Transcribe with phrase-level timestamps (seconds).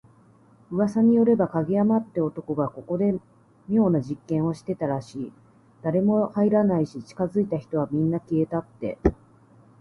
[0.71, 3.13] 噂によれば、影山って男がここで
[3.67, 5.33] 妙な実験をしてたらしい。
[5.83, 8.19] 誰も入らないし、近づいた人はみんな…
[8.19, 8.97] 消えたって。